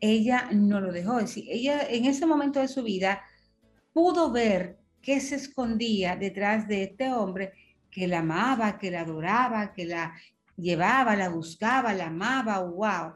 [0.00, 1.18] Ella no lo dejó.
[1.18, 3.22] Es decir, ella en ese momento de su vida
[3.96, 7.54] pudo ver qué se escondía detrás de este hombre
[7.90, 10.12] que la amaba, que la adoraba, que la
[10.54, 13.14] llevaba, la buscaba, la amaba, wow.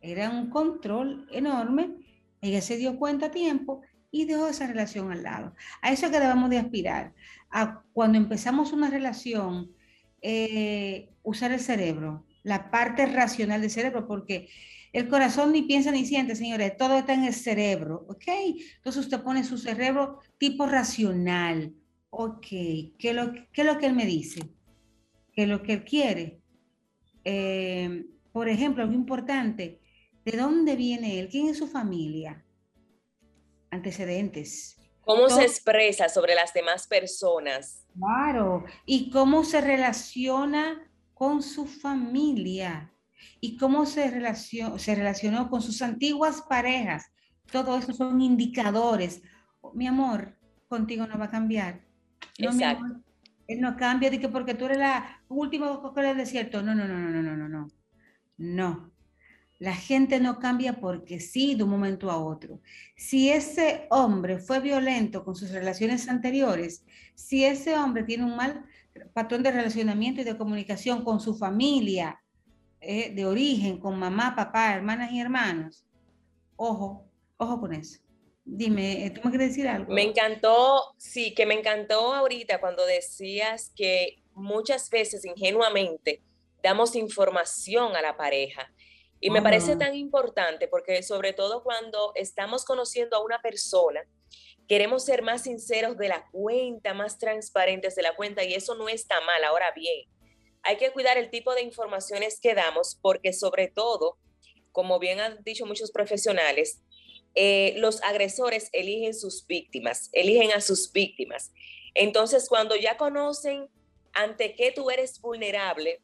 [0.00, 1.94] Era un control enorme.
[2.40, 5.54] Ella se dio cuenta a tiempo y dejó esa relación al lado.
[5.80, 7.14] A eso que debemos de aspirar,
[7.48, 9.70] a cuando empezamos una relación,
[10.22, 14.48] eh, usar el cerebro, la parte racional del cerebro, porque
[14.92, 18.24] el corazón ni piensa ni siente, señores, todo está en el cerebro, ¿ok?
[18.76, 21.74] Entonces usted pone su cerebro tipo racional,
[22.10, 22.46] ok,
[22.98, 24.40] ¿qué, lo, qué es lo que él me dice?
[25.32, 26.40] ¿Qué es lo que él quiere?
[27.24, 29.80] Eh, por ejemplo, algo importante,
[30.24, 31.28] ¿de dónde viene él?
[31.28, 32.44] ¿Quién es su familia?
[33.70, 34.76] Antecedentes.
[35.02, 37.86] ¿Cómo se expresa sobre las demás personas?
[37.96, 42.92] Claro, y cómo se relaciona con su familia
[43.40, 47.10] y cómo se, relacionó, se relacionó con sus antiguas parejas.
[47.50, 49.22] Todo eso son indicadores.
[49.74, 50.36] Mi amor,
[50.68, 51.84] contigo no va a cambiar.
[52.38, 53.00] No, Exacto.
[53.46, 56.62] él no cambia de que porque tú eres la última coca del desierto.
[56.62, 57.68] No, no, no, no, no, no, no.
[58.38, 58.92] No.
[59.58, 62.60] La gente no cambia porque sí de un momento a otro.
[62.94, 68.66] Si ese hombre fue violento con sus relaciones anteriores, si ese hombre tiene un mal
[69.14, 72.20] patrón de relacionamiento y de comunicación con su familia
[72.86, 75.84] eh, de origen, con mamá, papá, hermanas y hermanos,
[76.56, 78.00] ojo, ojo con eso.
[78.44, 79.92] Dime, ¿tú me quieres decir algo?
[79.92, 86.22] Me encantó, sí, que me encantó ahorita cuando decías que muchas veces ingenuamente
[86.62, 88.72] damos información a la pareja
[89.18, 94.02] y me parece tan importante porque sobre todo cuando estamos conociendo a una persona,
[94.68, 98.88] queremos ser más sinceros de la cuenta, más transparentes de la cuenta y eso no
[98.88, 99.42] está mal.
[99.44, 100.08] Ahora bien,
[100.66, 104.18] hay que cuidar el tipo de informaciones que damos porque sobre todo,
[104.72, 106.82] como bien han dicho muchos profesionales,
[107.36, 111.52] eh, los agresores eligen sus víctimas, eligen a sus víctimas.
[111.94, 113.68] Entonces, cuando ya conocen
[114.12, 116.00] ante qué tú eres vulnerable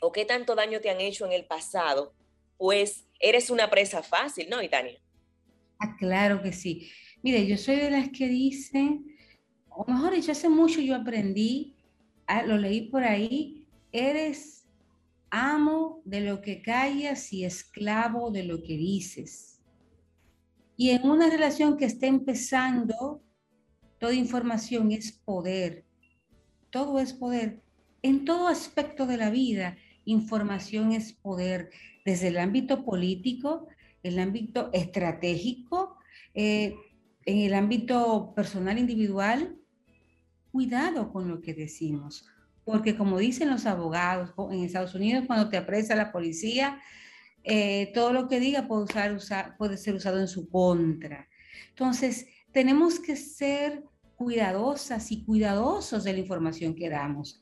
[0.00, 2.12] o qué tanto daño te han hecho en el pasado,
[2.58, 5.00] pues eres una presa fácil, ¿no, Itania?
[5.78, 6.90] Ah, claro que sí.
[7.22, 9.16] Mire, yo soy de las que dicen,
[9.70, 11.76] o mejor dicho, hace mucho yo aprendí,
[12.26, 13.65] ah, lo leí por ahí,
[13.96, 14.68] eres
[15.30, 19.60] amo de lo que callas y esclavo de lo que dices.
[20.76, 23.22] Y en una relación que está empezando,
[23.98, 25.84] toda información es poder.
[26.70, 27.62] Todo es poder.
[28.02, 31.70] En todo aspecto de la vida, información es poder
[32.04, 33.66] desde el ámbito político,
[34.02, 35.96] el ámbito estratégico,
[36.34, 36.74] eh,
[37.24, 39.58] en el ámbito personal individual,
[40.52, 42.24] cuidado con lo que decimos,
[42.66, 46.80] porque como dicen los abogados en Estados Unidos, cuando te apresa la policía,
[47.44, 48.82] eh, todo lo que diga puede,
[49.14, 51.28] usar, puede ser usado en su contra.
[51.68, 53.84] Entonces, tenemos que ser
[54.16, 57.40] cuidadosas y cuidadosos de la información que damos.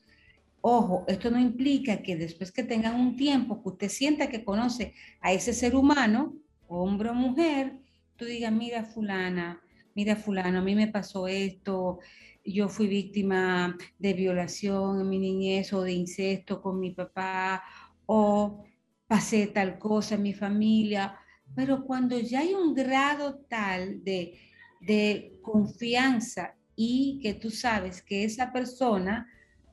[0.61, 4.93] Ojo, esto no implica que después que tengan un tiempo, que usted sienta que conoce
[5.21, 6.35] a ese ser humano,
[6.67, 7.79] hombre o mujer,
[8.15, 9.59] tú digas, mira fulana,
[9.95, 11.97] mira fulano, a mí me pasó esto,
[12.45, 17.63] yo fui víctima de violación en mi niñez o de incesto con mi papá,
[18.05, 18.63] o
[19.07, 21.17] pasé tal cosa en mi familia,
[21.55, 24.39] pero cuando ya hay un grado tal de,
[24.81, 29.27] de confianza y que tú sabes que esa persona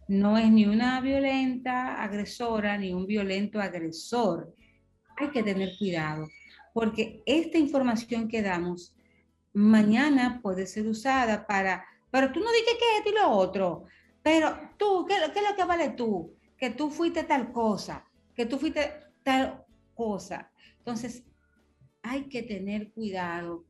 [0.09, 4.55] no es ni una violenta agresora ni un violento agresor.
[5.17, 6.29] Hay que tener cuidado,
[6.73, 8.95] porque esta información que damos
[9.53, 13.87] mañana puede ser usada para, pero tú no dices que esto y lo otro,
[14.23, 16.37] pero tú, ¿qué, ¿qué, es lo que vale tú?
[16.57, 18.93] Que tú fuiste tal cosa, que tú fuiste
[19.25, 20.53] tal cosa.
[20.79, 21.25] Entonces,
[22.03, 23.65] hay que tener cuidado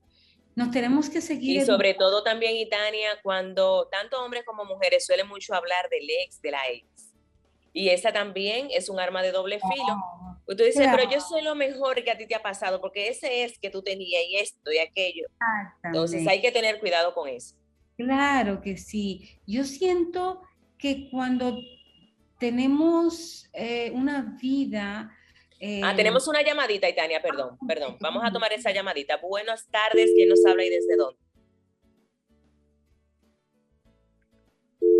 [0.54, 1.62] nos tenemos que seguir.
[1.62, 6.40] Y sobre todo también, Itania, cuando tanto hombres como mujeres suelen mucho hablar del ex,
[6.42, 6.86] de la ex.
[7.72, 9.96] Y esa también es un arma de doble filo.
[10.44, 13.08] Pues tú dices, pero yo soy lo mejor que a ti te ha pasado, porque
[13.08, 15.26] ese es que tú tenías y esto y aquello.
[15.82, 17.56] Entonces hay que tener cuidado con eso.
[17.96, 19.40] Claro que sí.
[19.46, 20.42] Yo siento
[20.78, 21.58] que cuando
[22.38, 25.16] tenemos eh, una vida
[25.82, 27.96] ah, tenemos una llamadita, Itania, perdón, perdón.
[28.00, 29.18] Vamos a tomar esa llamadita.
[29.18, 31.18] Buenas tardes, ¿quién nos habla y desde dónde?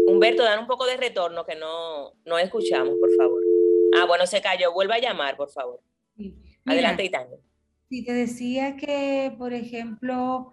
[0.07, 3.43] Humberto, dan un poco de retorno que no, no escuchamos, por favor.
[3.97, 4.73] Ah, bueno, se cayó.
[4.73, 5.81] Vuelva a llamar, por favor.
[6.65, 7.39] Adelante, Itania.
[7.89, 10.53] Si te decía que, por ejemplo,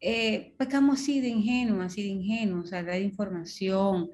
[0.00, 4.10] eh, pecamos así de ingenuos, así de ingenuos, a dar información,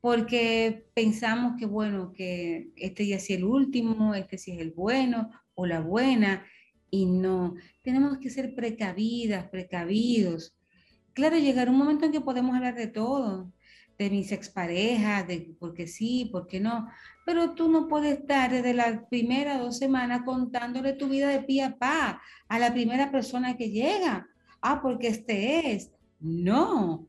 [0.00, 5.30] porque pensamos que, bueno, que este ya es el último, este sí es el bueno
[5.54, 6.44] o la buena,
[6.90, 10.56] y no, tenemos que ser precavidas, precavidos.
[11.12, 13.52] Claro, llegar un momento en que podemos hablar de todo,
[13.98, 16.88] de mis exparejas, de por qué sí, por qué no,
[17.24, 21.64] pero tú no puedes estar desde la primera dos semanas contándole tu vida de pie
[21.64, 24.28] a pa a la primera persona que llega.
[24.60, 25.90] Ah, porque este es.
[26.18, 27.08] No,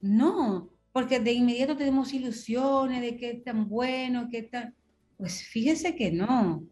[0.00, 4.74] no, porque de inmediato tenemos ilusiones de que es tan bueno, que tan...
[5.16, 6.64] Pues fíjese que no,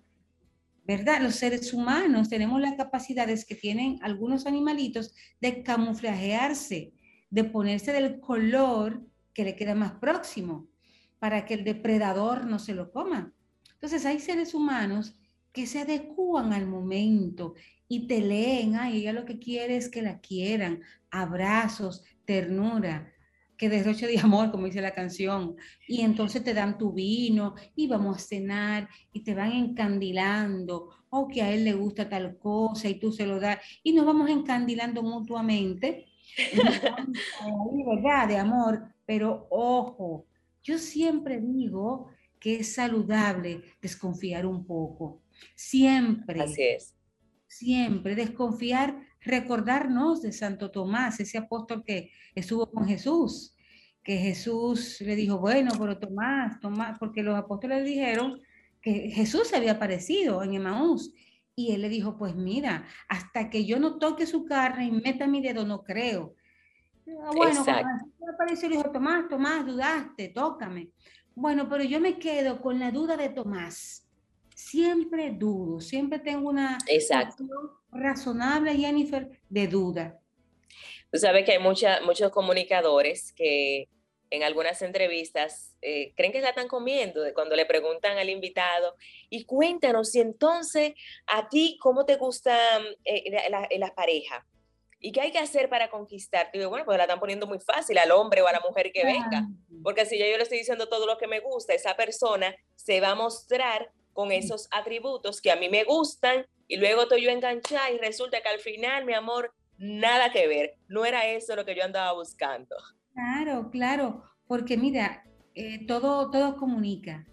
[0.84, 1.20] ¿verdad?
[1.20, 6.92] Los seres humanos tenemos las capacidades que tienen algunos animalitos de camuflajearse,
[7.28, 10.68] de ponerse del color que le queda más próximo,
[11.18, 13.32] para que el depredador no se lo coma.
[13.72, 15.18] Entonces hay seres humanos
[15.53, 17.55] que se adecúan al momento
[17.89, 23.12] y te leen, ay, ella lo que quiere es que la quieran, abrazos, ternura,
[23.57, 25.57] que derroche de amor, como dice la canción,
[25.89, 31.28] y entonces te dan tu vino y vamos a cenar y te van encandilando, o
[31.28, 34.28] que a él le gusta tal cosa y tú se lo das, y nos vamos
[34.28, 36.07] encandilando mutuamente,
[37.87, 38.28] ¿verdad?
[38.28, 40.26] De amor, pero ojo,
[40.62, 42.09] yo siempre digo
[42.39, 45.22] que es saludable desconfiar un poco,
[45.55, 46.43] siempre.
[46.43, 46.95] Así es.
[47.59, 53.57] Siempre desconfiar recordarnos de Santo Tomás, ese apóstol que estuvo con Jesús,
[54.02, 58.42] que Jesús le dijo, bueno, pero Tomás, Tomás, porque los apóstoles le dijeron
[58.82, 61.14] que Jesús se había aparecido en Emaús.
[61.54, 65.26] Y él le dijo, pues mira, hasta que yo no toque su carne y meta
[65.26, 66.34] mi dedo, no creo.
[67.22, 67.64] Ah, bueno,
[68.32, 70.90] apareció, le dijo, Tomás, Tomás, dudaste, tócame.
[71.34, 74.05] Bueno, pero yo me quedo con la duda de Tomás.
[74.57, 77.44] Siempre dudo, siempre tengo una Exacto
[77.90, 80.18] razonable, Jennifer, de duda.
[81.12, 83.88] Tú sabes que hay mucha, muchos comunicadores que
[84.30, 88.96] en algunas entrevistas eh, creen que la están comiendo, cuando le preguntan al invitado,
[89.28, 90.94] y cuéntanos, si entonces
[91.26, 92.57] a ti, ¿cómo te gusta
[93.04, 94.46] eh, la, la, pareja?
[94.98, 96.50] ¿Y qué hay que hacer para conquistar?
[96.50, 99.04] Digo, bueno, pues la están poniendo muy fácil al hombre o a la mujer que
[99.04, 99.46] venga,
[99.82, 103.00] porque si yo, yo le estoy diciendo todo lo que me gusta, esa persona se
[103.00, 107.30] va a mostrar con esos atributos que a mí me gustan y luego estoy yo
[107.30, 110.74] enganchada y resulta que al final, mi amor, nada que ver.
[110.88, 112.74] No era eso lo que yo andaba buscando.
[113.12, 117.26] Claro, claro, porque mira, eh, todo, todo comunica.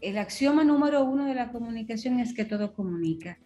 [0.00, 3.38] El axioma número uno de la comunicación es que todo comunica.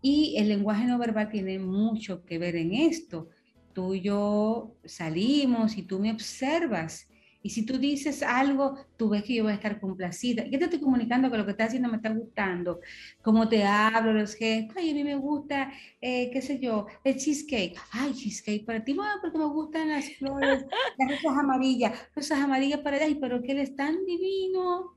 [0.00, 3.28] Y el lenguaje no verbal tiene mucho que ver en esto.
[3.74, 7.09] Tú y yo salimos y tú me observas
[7.42, 10.44] y si tú dices algo, tú ves que yo voy a estar complacida.
[10.44, 12.80] Yo te estoy comunicando que lo que estás haciendo me está gustando.
[13.22, 14.76] Cómo te hablo, los gestos.
[14.76, 15.72] Ay, a mí me gusta,
[16.02, 17.78] eh, qué sé yo, el cheesecake.
[17.92, 18.92] Ay, cheesecake para ti.
[18.92, 20.66] Bueno, porque me gustan las flores,
[20.98, 21.98] las rosas amarillas.
[22.14, 23.18] Rosas amarillas para él.
[23.18, 24.96] pero que él es tan divino.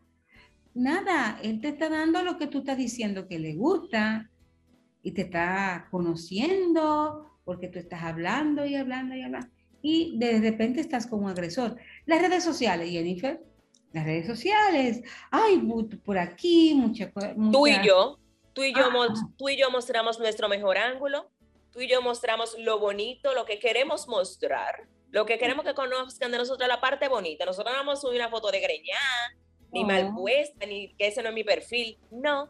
[0.74, 4.30] Nada, él te está dando lo que tú estás diciendo que le gusta.
[5.02, 10.80] Y te está conociendo porque tú estás hablando y hablando y hablando y de repente
[10.80, 11.76] estás como agresor.
[12.06, 13.41] Las redes sociales, Jennifer,
[13.93, 15.01] las redes sociales,
[15.32, 15.62] ay,
[16.04, 17.12] por aquí, mucha,
[17.51, 18.20] Tú y yo,
[18.54, 19.14] tú y yo, ah.
[19.38, 21.30] tú y yo mostramos nuestro mejor ángulo,
[21.72, 26.32] tú y yo mostramos lo bonito, lo que queremos mostrar, lo que queremos que conozcan
[26.32, 27.45] de nosotros, la parte bonita.
[27.45, 29.38] Nosotros no vamos a subir una foto de greñada,
[29.72, 32.49] ni mal puesta, ni que ese no es mi perfil, no.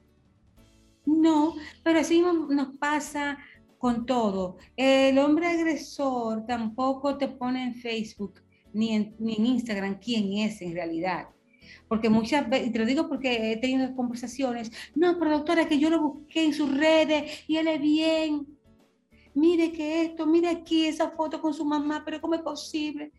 [1.05, 3.37] No, pero así nos pasa
[3.77, 4.57] con todo.
[4.77, 8.41] El hombre agresor tampoco te pone en Facebook
[8.73, 11.29] ni en, ni en Instagram quién es en realidad.
[11.87, 15.79] Porque muchas veces, y te lo digo porque he tenido conversaciones, no, pero doctora, que
[15.79, 18.47] yo lo busqué en sus redes y él es bien.
[19.35, 23.11] Mire que esto, mire aquí esa foto con su mamá, pero ¿cómo es posible?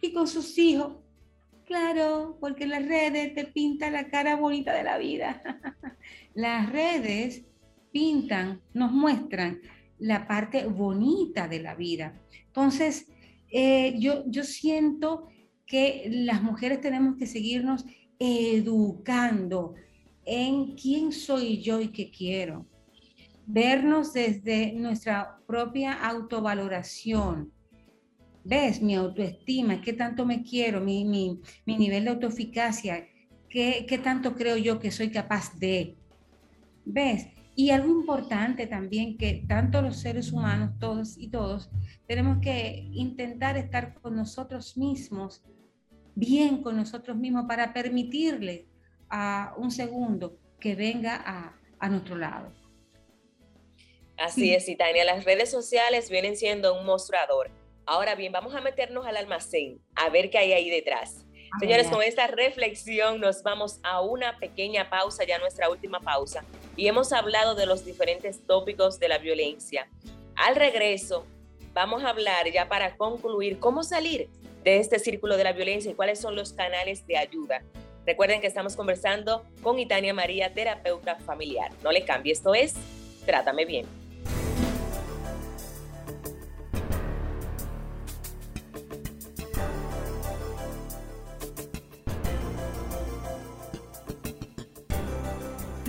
[0.00, 0.96] Y con sus hijos.
[1.64, 5.40] Claro, porque las redes te pintan la cara bonita de la vida.
[6.34, 7.44] las redes
[7.92, 9.60] pintan, nos muestran
[9.98, 12.20] la parte bonita de la vida.
[12.46, 13.06] Entonces,
[13.50, 15.28] eh, yo, yo siento
[15.66, 17.84] que las mujeres tenemos que seguirnos
[18.18, 19.74] educando
[20.24, 22.66] en quién soy yo y qué quiero.
[23.46, 27.52] Vernos desde nuestra propia autovaloración.
[28.44, 28.80] ¿Ves?
[28.80, 33.06] Mi autoestima, qué tanto me quiero, mi, mi, mi nivel de autoeficacia,
[33.48, 35.96] qué, qué tanto creo yo que soy capaz de.
[36.84, 37.26] ¿Ves?
[37.60, 41.68] Y algo importante también que tanto los seres humanos, todos y todos,
[42.06, 45.44] tenemos que intentar estar con nosotros mismos,
[46.14, 48.66] bien con nosotros mismos, para permitirle
[49.10, 52.50] a un segundo que venga a, a nuestro lado.
[54.16, 57.50] Así es, Tania, las redes sociales vienen siendo un mostrador.
[57.84, 61.26] Ahora bien, vamos a meternos al almacén, a ver qué hay ahí detrás.
[61.58, 66.42] Señores, con esta reflexión nos vamos a una pequeña pausa, ya nuestra última pausa,
[66.76, 69.88] y hemos hablado de los diferentes tópicos de la violencia.
[70.36, 71.26] Al regreso,
[71.72, 74.28] vamos a hablar ya para concluir cómo salir
[74.64, 77.62] de este círculo de la violencia y cuáles son los canales de ayuda.
[78.06, 81.70] Recuerden que estamos conversando con Itania María, terapeuta familiar.
[81.82, 82.74] No le cambie, esto es
[83.26, 83.99] Trátame Bien.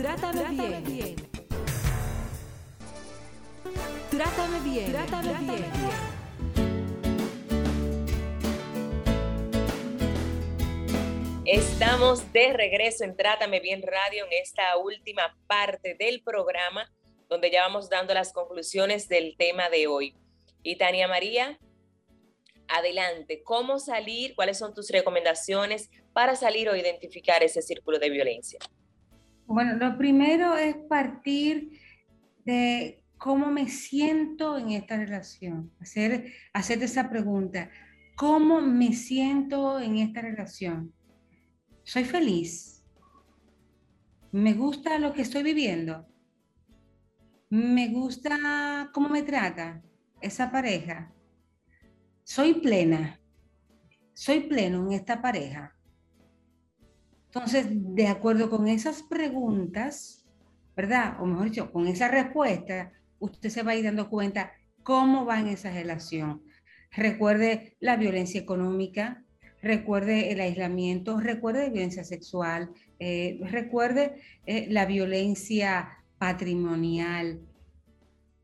[0.02, 1.16] Trátame, bien.
[4.10, 4.92] Trátame bien.
[4.92, 5.72] Trátame, bien.
[11.46, 16.92] Estamos de regreso en Trátame Bien Radio en esta última parte del programa
[17.30, 20.16] donde ya vamos dando las conclusiones del tema de hoy.
[20.64, 21.60] Y Tania María,
[22.68, 24.34] adelante, ¿cómo salir?
[24.34, 28.58] ¿Cuáles son tus recomendaciones para salir o identificar ese círculo de violencia?
[29.46, 31.80] Bueno, lo primero es partir
[32.46, 37.70] de cómo me siento en esta relación, hacer, esa pregunta,
[38.16, 40.94] ¿cómo me siento en esta relación?
[41.84, 42.84] ¿Soy feliz?
[44.32, 46.08] ¿Me gusta lo que estoy viviendo?
[47.50, 49.84] ¿Me gusta cómo me trata
[50.22, 51.14] esa pareja?
[52.24, 53.20] ¿Soy plena?
[54.14, 55.76] ¿Soy pleno en esta pareja?
[57.34, 60.26] Entonces, de acuerdo con esas preguntas,
[60.76, 61.16] ¿verdad?
[61.22, 64.52] O mejor dicho, con esa respuesta, usted se va a ir dando cuenta
[64.84, 66.44] cómo va en esa relación.
[66.92, 69.24] Recuerde la violencia económica,
[69.62, 74.16] recuerde el aislamiento, recuerde la violencia sexual, eh, recuerde
[74.46, 77.40] eh, la violencia patrimonial.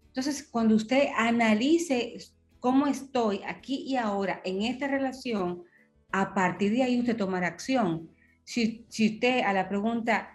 [0.07, 2.15] Entonces, cuando usted analice
[2.61, 5.63] cómo estoy aquí y ahora en esta relación,
[6.09, 8.15] a partir de ahí usted tomará acción
[8.47, 10.29] si, usted a la pregunta,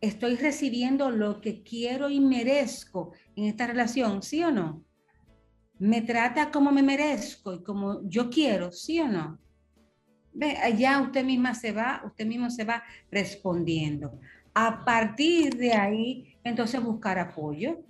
[0.00, 4.22] ¿estoy recibiendo lo que quiero y merezco en esta relación?
[4.22, 4.84] ¿Sí o no?
[5.80, 8.70] ¿Me trata como me merezco y como yo quiero?
[8.70, 9.40] ¿Sí o no?
[10.32, 14.20] Ve, allá usted misma se va, usted mismo se va respondiendo.
[14.54, 17.80] A partir de ahí, entonces buscar apoyo,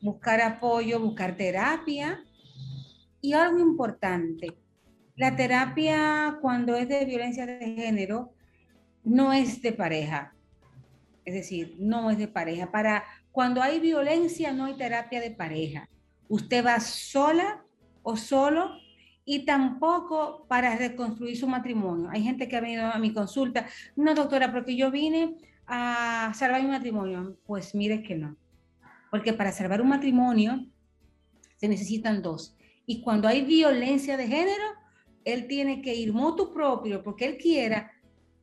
[0.00, 2.24] buscar apoyo, buscar terapia.
[3.20, 4.56] Y algo importante,
[5.14, 8.34] la terapia cuando es de violencia de género
[9.04, 10.34] no es de pareja.
[11.24, 12.70] Es decir, no es de pareja.
[12.70, 15.88] Para cuando hay violencia no hay terapia de pareja.
[16.28, 17.62] Usted va sola
[18.02, 18.70] o solo
[19.24, 22.10] y tampoco para reconstruir su matrimonio.
[22.10, 25.36] Hay gente que ha venido a mi consulta, no doctora, porque yo vine
[25.66, 27.36] a salvar mi matrimonio.
[27.46, 28.36] Pues mire que no.
[29.10, 30.66] Porque para salvar un matrimonio
[31.56, 32.56] se necesitan dos.
[32.86, 34.64] Y cuando hay violencia de género,
[35.24, 37.90] él tiene que ir moto propio, porque él quiera,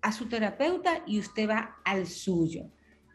[0.02, 2.70] a su terapeuta y usted va al suyo.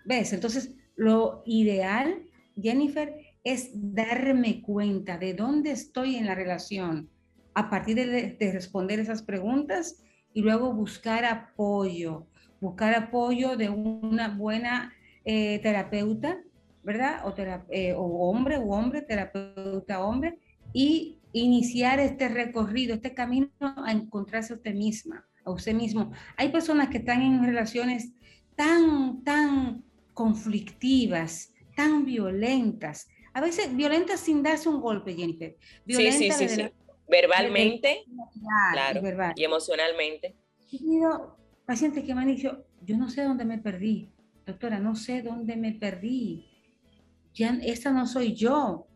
[0.05, 0.33] ¿Ves?
[0.33, 2.23] Entonces, lo ideal,
[2.61, 3.15] Jennifer,
[3.45, 7.11] es darme cuenta de dónde estoy en la relación
[7.55, 12.27] a partir de, responder esas preguntas y luego buscar apoyo,
[12.61, 14.93] buscar apoyo de una buena
[15.25, 16.39] eh, terapeuta,
[16.83, 17.27] ¿verdad?
[17.27, 17.35] O,
[17.71, 20.39] eh, o hombre o hombre, terapeuta hombre,
[20.73, 26.13] y iniciar este recorrido, este camino a encontrarse a usted misma a usted mismo.
[26.37, 28.13] Hay personas que están en relaciones
[28.57, 35.57] tan, tan conflictivas, tan violentas, a veces violentas sin darse un golpe, Jennifer.
[35.87, 36.71] sí, sí, sí, sí.
[37.09, 38.05] Verbalmente,
[38.73, 39.01] claro,
[39.37, 40.35] y emocionalmente.
[40.73, 44.11] He tenido pacientes que me han dicho, yo no sé dónde me perdí,
[44.45, 46.51] doctora, no sé dónde me perdí.
[47.35, 48.89] Ya, esta no soy yo.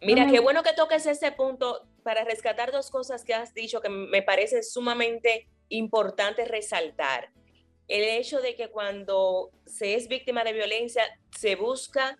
[0.00, 3.90] Mira, qué bueno que toques ese punto para rescatar dos cosas que has dicho que
[3.90, 7.30] me parece sumamente importante resaltar
[7.88, 11.02] el hecho de que cuando se es víctima de violencia
[11.36, 12.18] se busca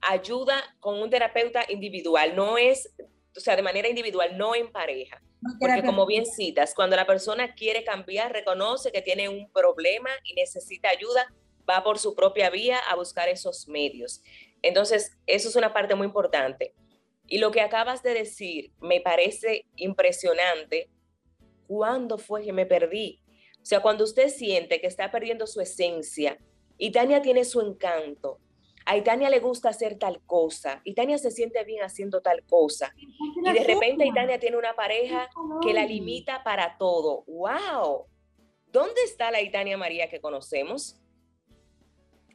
[0.00, 2.94] ayuda con un terapeuta individual, no es,
[3.36, 5.20] o sea, de manera individual, no en pareja.
[5.58, 10.34] Porque como bien citas, cuando la persona quiere cambiar, reconoce que tiene un problema y
[10.34, 11.32] necesita ayuda,
[11.68, 14.22] va por su propia vía a buscar esos medios.
[14.62, 16.74] Entonces, eso es una parte muy importante.
[17.26, 20.90] Y lo que acabas de decir me parece impresionante
[21.70, 23.22] ¿cuándo fue que me perdí?
[23.62, 26.36] O sea, cuando usted siente que está perdiendo su esencia
[26.76, 28.40] y Tania tiene su encanto,
[28.84, 32.92] a Tania le gusta hacer tal cosa, y Tania se siente bien haciendo tal cosa,
[32.96, 35.30] y de repente Tania tiene una pareja
[35.62, 37.22] que la limita para todo.
[37.28, 38.06] ¡Wow!
[38.66, 41.00] ¿Dónde está la Itania María que conocemos?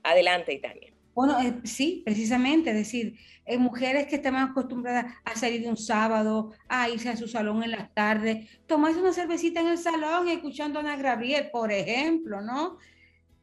[0.01, 0.94] Adelante, Itania.
[1.15, 5.77] Bueno, eh, sí, precisamente, es decir, hay mujeres que están acostumbradas a salir de un
[5.77, 10.27] sábado, a irse a su salón en las tardes, tomarse una cervecita en el salón
[10.27, 12.77] escuchando a Ana Gabriel, por ejemplo, ¿no?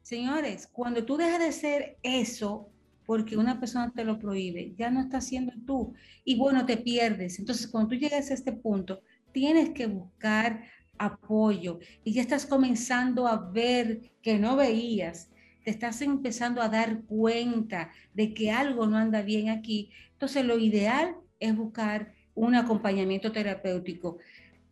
[0.03, 2.69] Señores, cuando tú dejas de ser eso,
[3.07, 5.95] porque una persona te lo prohíbe, ya no estás siendo tú,
[6.25, 7.39] y bueno, te pierdes.
[7.39, 9.01] Entonces, cuando tú llegas a este punto,
[9.33, 10.63] tienes que buscar
[10.99, 15.32] apoyo y ya estás comenzando a ver que no veías
[15.65, 20.59] te estás empezando a dar cuenta de que algo no anda bien aquí, entonces lo
[20.59, 24.19] ideal es buscar un acompañamiento terapéutico.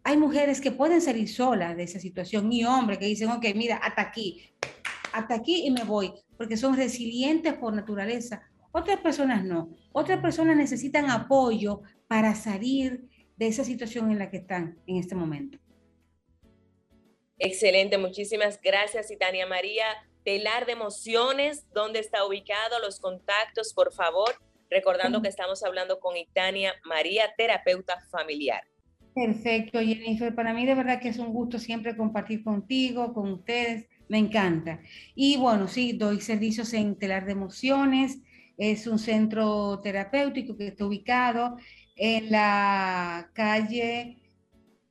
[0.03, 3.76] Hay mujeres que pueden salir solas de esa situación y hombres que dicen, ok, mira,
[3.76, 4.51] hasta aquí,
[5.12, 8.43] hasta aquí y me voy, porque son resilientes por naturaleza.
[8.72, 9.70] Otras personas no.
[9.93, 15.14] Otras personas necesitan apoyo para salir de esa situación en la que están en este
[15.14, 15.59] momento.
[17.38, 19.84] Excelente, muchísimas gracias, Itania María.
[20.31, 22.78] Telar de Emociones, ¿dónde está ubicado?
[22.81, 24.31] Los contactos, por favor.
[24.70, 28.62] Recordando que estamos hablando con Itania María, terapeuta familiar.
[29.12, 30.33] Perfecto, Jennifer.
[30.33, 33.89] Para mí de verdad que es un gusto siempre compartir contigo, con ustedes.
[34.07, 34.78] Me encanta.
[35.16, 38.18] Y bueno, sí, doy servicios en Telar de Emociones.
[38.57, 41.57] Es un centro terapéutico que está ubicado
[41.97, 44.20] en la calle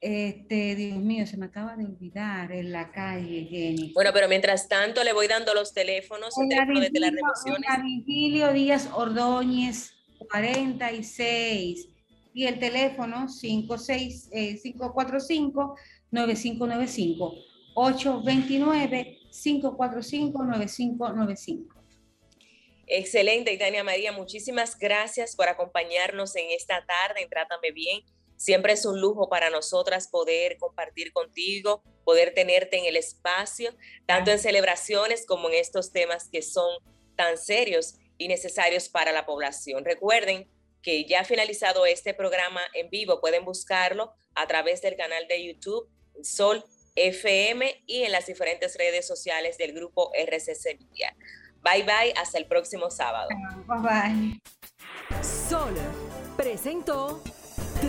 [0.02, 3.92] este, Dios mío, se me acaba de olvidar en la calle, Jenny.
[3.94, 8.90] Bueno, pero mientras tanto le voy dando los teléfonos, el teléfono de las Vigilio Díaz
[8.94, 9.94] Ordóñez
[10.30, 11.90] 46
[12.34, 14.30] y el teléfono 56,
[14.62, 15.76] 545
[16.12, 17.36] 9595
[17.76, 21.76] 829 545 9595.
[22.88, 24.12] Excelente, Itania María.
[24.12, 28.02] Muchísimas gracias por acompañarnos en esta tarde en Trátame Bien.
[28.40, 33.76] Siempre es un lujo para nosotras poder compartir contigo, poder tenerte en el espacio,
[34.06, 36.82] tanto en celebraciones como en estos temas que son
[37.18, 39.84] tan serios y necesarios para la población.
[39.84, 40.50] Recuerden
[40.82, 45.90] que ya finalizado este programa en vivo, pueden buscarlo a través del canal de YouTube
[46.24, 46.64] Sol
[46.96, 51.14] FM y en las diferentes redes sociales del grupo RCC Media.
[51.62, 53.28] Bye bye, hasta el próximo sábado.
[53.68, 55.22] Bye bye.
[55.22, 55.76] Sol
[56.38, 57.22] presentó